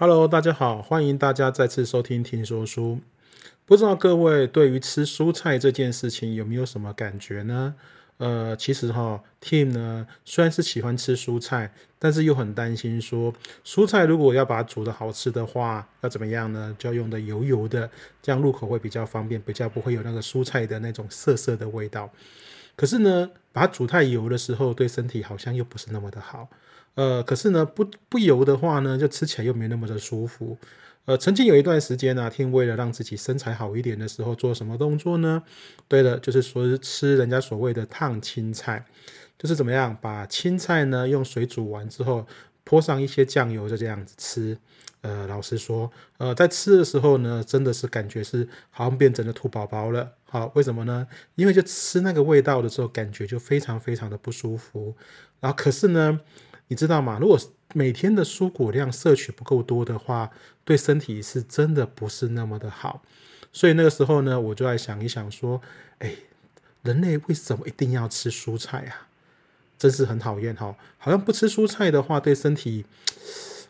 [0.00, 3.00] Hello，大家好，欢迎大家再次收听听说书。
[3.66, 7.74] 不知道各位对于吃蔬菜这件事情有没有什么感觉呢？
[8.18, 13.34] 呃，其实哈，Tim 呢虽然是喜欢吃蔬菜，但是又很担心说，
[13.64, 16.76] 蔬菜如果要把它煮的好吃的话，要怎么样呢？
[16.78, 17.90] 就要用的油油的，
[18.22, 22.08] 这样入口会比较方便，比较不会有那个蔬菜的那种涩涩的味道。
[22.76, 26.46] 可是呢，把它煮太油的时候，对身体好像又不是那么的好。
[26.98, 30.58] 呃，可是呢，不不油的话呢，就吃起来又没那么的舒服。
[31.04, 35.44] 呃，曾经有一段时间呢，听为了让自己身材好一点的时候，做什么动作呢？
[35.86, 38.84] 对了，就是说是吃人家所谓的烫青菜，
[39.38, 42.26] 就是怎么样把青菜呢用水煮完之后，
[42.64, 44.58] 泼上一些酱油，就这样子吃。
[45.02, 50.14] 呃，老实说，呃，在吃的时候呢，真的是感觉是好像变成了兔宝宝了。
[50.24, 51.06] 好，为什么呢？
[51.36, 54.96] 因为就吃那个味道的时候，感觉就非常非常的不舒服。
[55.38, 56.18] 然后，可是呢？
[56.68, 57.18] 你知道吗？
[57.20, 57.38] 如果
[57.74, 60.30] 每天的蔬果量摄取不够多的话，
[60.64, 63.02] 对身体是真的不是那么的好。
[63.52, 65.60] 所以那个时候呢，我就在想一想，说，
[65.98, 66.14] 哎，
[66.82, 69.08] 人类为什么一定要吃蔬菜啊？
[69.78, 70.74] 真是很讨厌哈！
[70.98, 72.84] 好像不吃蔬菜的话，对身体，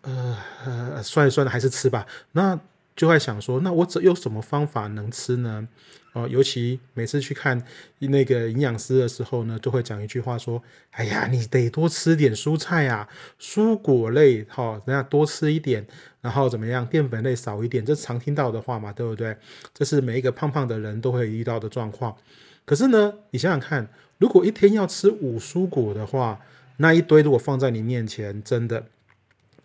[0.00, 2.06] 呃呃，算了算了，还是吃吧。
[2.32, 2.58] 那
[2.94, 5.68] 就会想说，那我怎有什么方法能吃呢？
[6.12, 7.64] 哦，尤其每次去看
[8.00, 10.62] 那个营养师的时候呢，都会讲一句话说
[10.92, 13.08] ：“哎呀，你得多吃点蔬菜啊，
[13.40, 15.86] 蔬果类，哈，等下多吃一点，
[16.20, 19.34] 然后怎么样，淀粉类少一点。”这常听到的话嘛，对不对？
[19.72, 22.14] 这是每一个胖胖的人都会遇到的状况。
[22.66, 26.40] 可是呢，你想想看，如果一天要吃五蔬果的话，
[26.76, 28.84] 那一堆如果放在你面前，真的，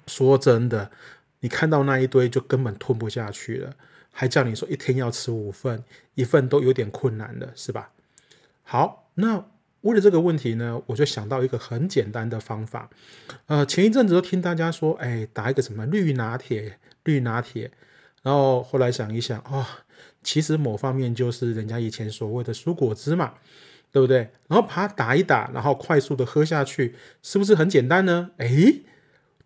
[0.06, 0.92] 说真的，
[1.40, 3.76] 你看到那一堆就根本吞不下去了。
[4.12, 5.84] 还叫你说一天要吃五份，
[6.16, 7.92] 一份都有点困难了，是吧？
[8.64, 9.46] 好，那
[9.82, 12.90] 为了这个问题呢，我就想到一个很简单的方法。
[13.46, 17.70] 呃，前一阵子都听大家说，哎，打一个什么绿拿铁，绿拿铁。
[18.24, 19.64] 然后后来想一想，哦，
[20.24, 23.36] 其实某方面就是人家以前所谓的蔬果汁嘛，
[23.92, 24.32] 对不对？
[24.48, 28.32] 然后把它打一打，然后快速的喝下去，是不是很简单呢？
[28.38, 28.48] 哎，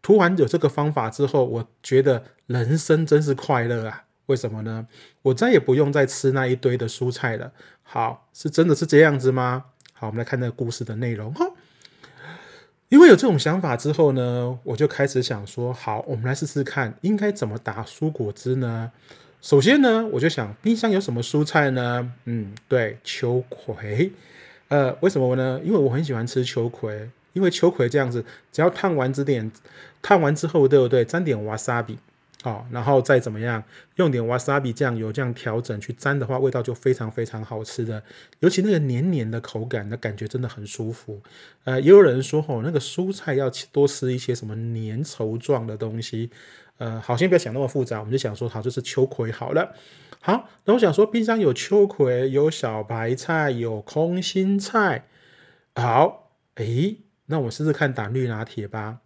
[0.02, 4.06] 涂完有这个方法之后，我觉得人生真是快乐啊！
[4.28, 4.88] 为什么呢？
[5.24, 7.52] 我再也不用再吃那一堆的蔬菜了。
[7.84, 9.66] 好，是真的是这样子吗？
[9.94, 11.46] 好，我们来看那个故事的内容哈。
[12.90, 18.92] 因为有这种想法之后呢，我就开始想说，好，我们来试试看，应该怎么打蔬果汁呢？
[19.42, 22.14] 首先呢，我就想冰箱有什么蔬菜呢？
[22.26, 24.12] 嗯，对，秋葵。
[24.68, 25.60] 呃，为什么呢？
[25.64, 29.52] 因为我很喜欢吃秋葵，因为秋葵这样子，只要烫完之点，
[30.02, 31.06] 烫完之后，对不对？
[31.06, 31.98] 沾点瓦萨比。
[32.44, 33.64] 好，然后再怎么样，
[33.98, 38.02] 用点 wasabi 酱油这样调整去沾的话，味道就非常非常好吃的。
[38.40, 41.22] 尤其那个黏黏的口感，那感觉真的很舒服。
[41.66, 46.32] 呃，也有人说吼，那个蔬菜要多吃一些什么粘稠状的东西。
[46.80, 49.76] 呃，好，先不要想那么复杂，我们就想说，好，就是秋葵好了。
[50.20, 55.06] 好，那我想说，冰箱有秋葵，有小白菜，有空心菜。
[55.76, 56.98] 好，诶，
[57.32, 59.00] 那我试试看打绿拿铁吧。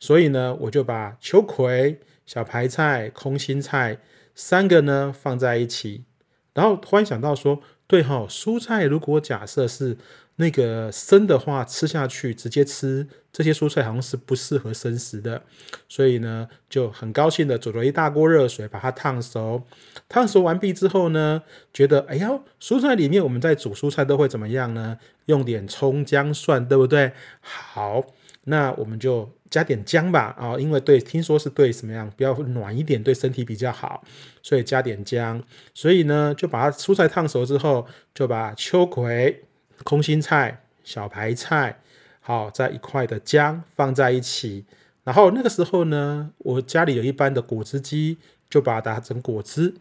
[0.00, 2.00] 所以呢，我就把秋葵。
[2.26, 4.00] 小白菜、空心菜
[4.34, 6.06] 三个呢放在一起，
[6.54, 9.96] 然后突然想到说，对哈，蔬菜如果假设是
[10.36, 15.42] 那个生的话，吃下去直接吃这些蔬菜好像是不适合生食的，
[15.88, 19.62] 所以呢就很高兴的煮了一大锅热水把它烫熟。
[20.08, 21.42] 烫熟完毕之后呢，
[21.72, 22.30] 觉得哎呀，
[22.60, 24.98] 蔬菜里面我们在煮蔬菜都会怎么样呢？
[25.26, 27.12] 用点葱姜蒜，对不对？
[27.40, 28.04] 好。
[28.48, 34.04] 那我们就加点姜吧，啊，因为对，听说是对什么样比较暖一点，对身体比较好，
[34.40, 35.42] 所以加点姜。
[35.74, 39.45] 所以呢，就把它蔬菜烫熟之后，就把秋葵、
[39.84, 41.80] 空心菜、小白菜，
[42.20, 44.64] 好在一块的姜放在一起。
[45.04, 48.18] 然后那个时候呢，我家里有一般的果汁机，
[48.50, 49.74] 就把它打成果汁，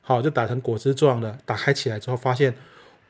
[0.00, 1.38] 好就打成果汁状的。
[1.44, 2.54] 打开起来之后，发现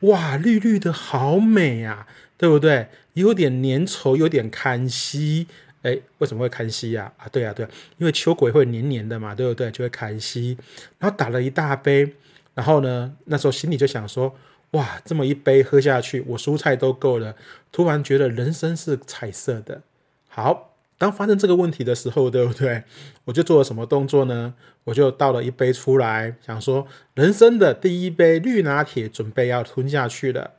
[0.01, 2.07] 哇，绿绿的好美啊！
[2.37, 2.87] 对不对？
[3.13, 5.45] 有点粘稠，有点堪稀。
[5.81, 7.11] 哎，为什么会堪稀呀？
[7.17, 7.67] 啊，对啊，对，
[7.97, 9.69] 因为秋葵会黏黏的嘛，对不对？
[9.71, 10.57] 就会看稀。
[10.97, 12.15] 然后打了一大杯，
[12.53, 14.33] 然后呢，那时候心里就想说：
[14.71, 17.35] 哇，这么一杯喝下去，我蔬菜都够了。
[17.71, 19.81] 突然觉得人生是彩色的。
[20.27, 22.83] 好，当发生这个问题的时候，对不对？
[23.25, 24.53] 我就做了什么动作呢？
[24.85, 30.51] 我就倒了一杯出来，想说人生的第一杯绿拿铁准备要吞下去了。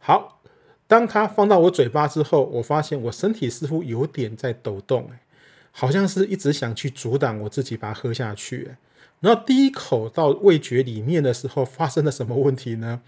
[0.00, 0.36] 好。
[0.90, 5.10] 当它放到我嘴巴之后，我发现我身体似乎有点在抖动，
[5.70, 8.70] 好像是一直想去阻挡我自己把它喝下去。
[9.20, 13.02] 然后第一口到味觉里面的时候，发生了什么问题呢？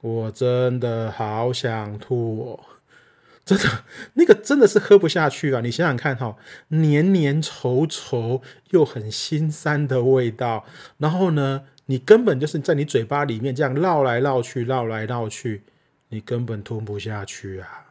[0.00, 2.60] 我真的好想吐哦，
[3.44, 3.84] 真的，
[4.14, 5.60] 那个真的是喝不下去啊！
[5.60, 6.36] 你想想看哈，
[6.68, 8.40] 黏黏稠稠
[8.70, 10.64] 又很心酸的味道，
[10.98, 15.62] 然后呢，你根本就是在你嘴巴里面这样绕来绕去，绕来绕去，
[16.10, 17.86] 你根本吞不下去啊！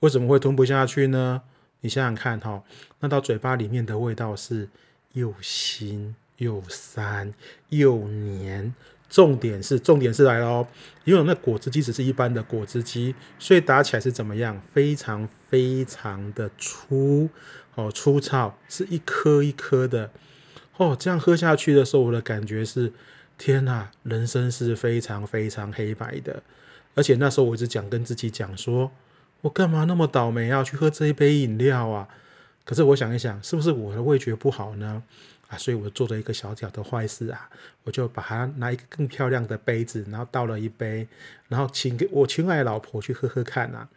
[0.00, 1.42] 为什么会吞不下去呢？
[1.80, 2.62] 你想想看哈，
[3.00, 4.68] 那到嘴巴里面的味道是
[5.12, 7.32] 又腥又酸
[7.70, 8.74] 又黏。
[9.08, 10.66] 重点是，重点是来了哦，
[11.04, 14.60] 因为那果汁机只是一般的果汁机，所以打起来是怎么样？
[14.72, 17.28] 非常非常的粗
[17.76, 20.10] 哦，粗糙，是一颗一颗的
[20.76, 20.96] 哦。
[20.98, 22.92] 这样喝下去的时候，我的感觉是，
[23.38, 26.42] 天哪，人生是非常非常黑白的。
[26.94, 28.90] 而且那时候我一直讲跟自己讲说，
[29.42, 32.08] 我干嘛那么倒霉要去喝这一杯饮料啊？
[32.64, 35.02] 可是我想一想，是不是我的味觉不好呢？
[35.48, 37.48] 啊，所以我做了一个小小的坏事啊，
[37.84, 41.06] 我就把它拿一个更漂亮的杯子，然后倒了一杯，
[41.48, 43.88] 然后请给我亲爱的老婆去喝喝看啊。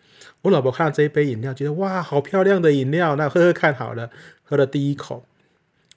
[0.41, 4.11] 我老婆看到这一杯饮料，觉得哇，好漂亮的饮料，那喝喝看好了。
[4.43, 5.25] 喝了第一口，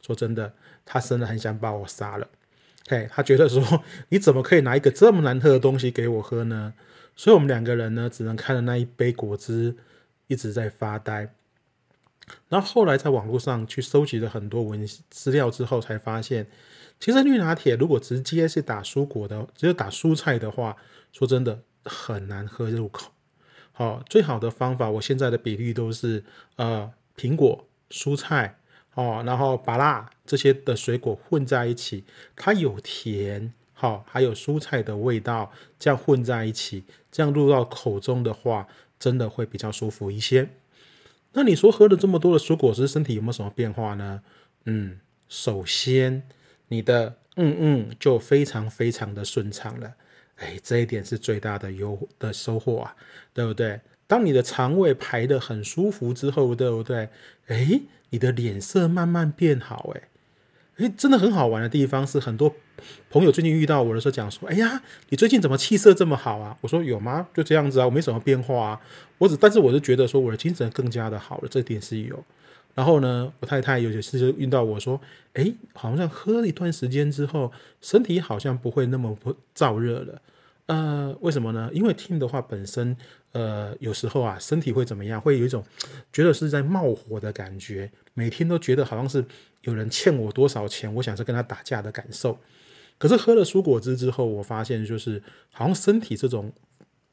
[0.01, 0.55] 说真的，
[0.85, 2.29] 她真的很想把我杀了。
[2.89, 6.75] 嘿，她觉得说，你怎么可以拿一个这么难喝的东西给我喝呢？
[7.17, 9.77] 所以我们两个人呢，只能看着那一杯果汁，
[10.29, 11.31] 一直在发呆。
[12.49, 16.47] 然后后来在网络上去收集了很多文资料之后，才发现，
[17.01, 20.77] 其实绿拿铁如果直接是打蔬果的，只有打蔬菜的话，
[21.13, 23.11] 说真的很难喝入口。
[23.73, 26.23] 好，最好的方法，我现在的比例都是
[26.57, 28.59] 呃苹果、蔬菜
[28.95, 32.05] 哦，然后芭辣这些的水果混在一起，
[32.37, 40.51] 它有甜，好，还有蔬菜的味道，这样混在一起，这样入到口中的话，真的会比较舒服一些。
[41.33, 44.23] 那你说喝了这么多的蔬果汁，身体有没有什么变化呢？
[44.67, 46.23] 嗯，首先
[46.69, 49.95] 你的嗯嗯就非常非常的顺畅了，
[50.37, 52.97] 哎，这一点是最大的优的收获啊，
[53.33, 53.81] 对不对？
[54.07, 57.09] 当你的肠胃排的很舒服之后，对不对？
[57.47, 57.81] 哎，
[58.11, 60.09] 你的脸色慢慢变好，哎。
[60.77, 62.55] 哎，真的很好玩的地方是，很多
[63.11, 67.29] 朋友最近遇到我的时候讲说：“哎呀，你最近怎么气色这么好啊？”我说：“有吗？
[67.35, 68.81] 就这样子啊，我没什么变化啊。
[69.19, 72.25] 我只，但是我是觉得说我的精神更加的好了，这点是有。
[72.75, 75.01] 然后呢，我太太有些事就遇到我说
[75.35, 80.21] ：‘哎，好像喝了一段时间之后，身体好像不会那么不燥热了。’
[80.67, 81.71] 呃，为什么呢？
[81.73, 82.97] 因为 Tim 的话本身，
[83.33, 85.21] 呃，有时候啊，身体会怎么样？
[85.21, 85.65] 会有一种
[86.13, 89.25] 觉得是在冒火的感觉，每天都觉得好像是。”
[89.63, 90.93] 有人欠我多少钱？
[90.93, 92.37] 我想是跟他打架的感受。
[92.99, 95.23] 可是喝了蔬果汁之后，我发现就是
[95.53, 96.53] 好像身体这种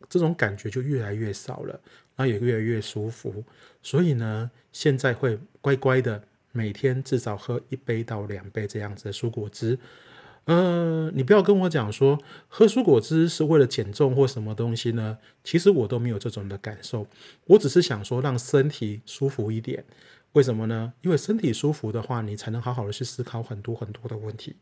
[0.10, 1.80] 这种感觉就越来越少了，
[2.16, 3.44] 然后也越来越舒服。
[3.84, 6.20] 所以呢，现在会乖乖的
[6.52, 9.78] 每天至少喝一杯到两杯这样子的蔬果汁。
[10.46, 15.20] 呃，你不要跟我讲说喝蔬果汁是为了减重或什么东西呢？
[15.44, 17.06] 其实我都没有这种的感受，
[17.46, 19.86] 我只是想说让身体舒服一点。
[20.34, 20.94] 为什么呢？
[21.02, 24.56] 因为身体舒服的话，你才能好好的去思考很多很多的问题。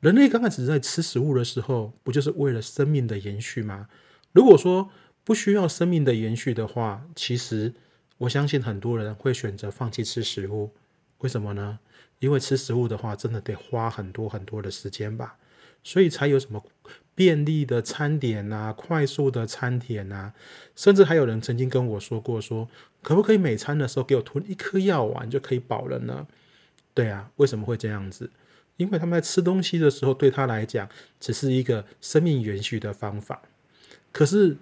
[0.00, 3.88] 人类刚开始在吃食物的时候，不就是为了生命的延续吗？
[4.32, 4.90] 如果说
[5.24, 7.74] 不需要生命的延续的话，其实
[8.18, 10.72] 我相信很多人会选择放弃吃食物。
[11.18, 11.78] 为什么呢？
[12.22, 15.36] 因为吃食物的话，真的得花很多很多的时间吧。
[15.82, 16.64] 所以才有什么
[17.16, 20.32] 便利的餐点呐，快速的餐点呐，
[20.76, 22.68] 甚至还有人曾经跟我说过，说
[23.02, 26.28] 可不可以每餐的时候给我吞一颗药丸就可以饱了呢？
[26.94, 28.30] 对啊，为什么会这样子？
[28.76, 30.88] 因为他们在吃东西的时候，对他来讲
[31.18, 33.42] 只是一个生命延续的方法。
[34.12, 34.56] 可是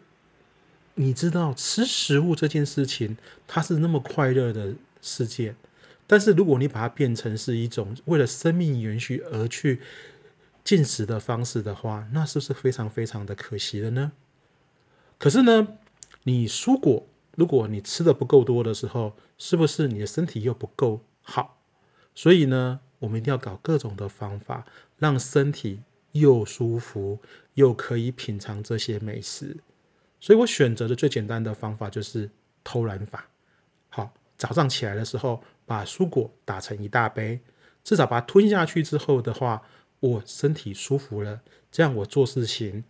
[0.94, 5.54] 你知道，吃食物这件事情，它是那么快乐的事件，
[6.10, 9.80] 但是如果你把它变成是一种为了生命延续而去。
[10.62, 14.12] 进食的方式的话，那是不是非常非常的可惜了呢？
[15.18, 15.78] 可是呢，
[16.24, 21.58] 你蔬果如果你吃的不够多的时候，是不是你的身体又不够好？
[22.14, 24.66] 所以呢，我们一定要搞各种的方法，
[24.98, 25.80] 让身体
[26.12, 27.18] 又舒服
[27.54, 29.56] 又可以品尝这些美食。
[30.20, 32.30] 所以我选择的最简单的方法就是
[32.62, 33.28] 偷懒法。
[33.88, 37.38] 好，早上起来的时候，把蔬果打成一大杯，
[37.84, 39.62] 至少把它吞下去之后的话。
[40.00, 42.82] 我身体舒服了，这样我做事情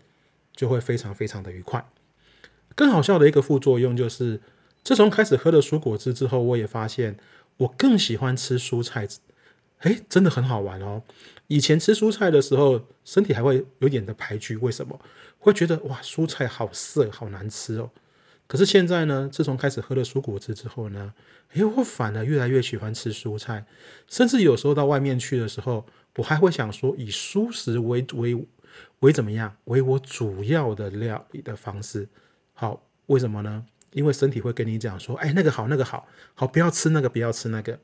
[0.55, 1.85] 就会非常非常的愉快。
[2.77, 4.41] 更好笑的一个副作用就是，
[4.85, 7.17] 自从开始喝了蔬果汁之后，我也发现
[7.57, 9.09] 我更喜欢吃蔬菜。
[9.79, 11.03] 哎，真的很好玩哦！
[11.49, 15.01] 以前吃蔬菜的时候，身体还会有点的排拒，为什么？
[15.41, 17.91] 会觉得哇，蔬菜好涩，好难吃哦。
[18.51, 21.15] 可是现在呢，自从开始喝了蔬果汁之后呢，
[21.53, 23.65] 哎，我反而越来越喜欢吃蔬菜，
[24.09, 25.87] 甚至有时候到外面去的时候。
[26.17, 28.47] 我还会想说，以蔬食为为
[28.99, 32.09] 为怎么样为我主要的料理的方式。
[32.53, 33.65] 好，为什么呢？
[33.93, 37.79] 因为身体会跟你讲说，哎，那个好，那个好，好，不要吃那个，不要吃那个。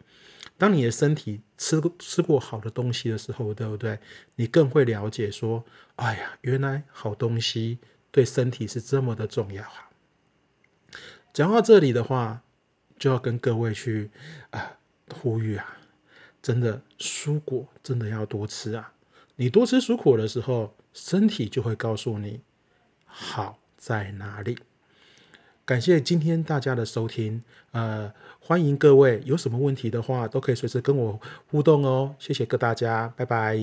[0.58, 4.00] 当你的身体吃吃过好的东西的时候，对不对？
[4.34, 7.78] 你更会了解说，哎呀，原来好东西
[8.10, 9.85] 对身体是这么的重要啊。
[11.36, 12.40] 讲到这里的话，
[12.98, 14.10] 就要跟各位去
[14.52, 14.78] 啊
[15.14, 15.76] 呼吁啊，
[16.40, 18.94] 真的蔬果真的要多吃啊。
[19.34, 22.40] 你多吃蔬果的时候，身体就会告诉你
[23.04, 24.56] 好在哪里。
[25.66, 32.14] 感谢今天大家的收听，呃，欢迎各位有什么问题的话，都可以随时跟我互动哦。
[32.18, 33.58] 谢谢各大家，拜拜。